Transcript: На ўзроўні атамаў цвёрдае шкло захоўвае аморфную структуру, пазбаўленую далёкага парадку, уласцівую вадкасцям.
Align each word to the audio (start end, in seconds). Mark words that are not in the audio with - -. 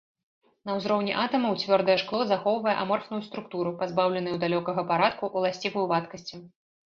На 0.67 0.71
ўзроўні 0.77 1.11
атамаў 1.23 1.53
цвёрдае 1.63 1.95
шкло 2.03 2.21
захоўвае 2.31 2.73
аморфную 2.85 3.19
структуру, 3.27 3.75
пазбаўленую 3.83 4.35
далёкага 4.45 4.81
парадку, 4.91 5.31
уласцівую 5.43 5.85
вадкасцям. 5.95 6.41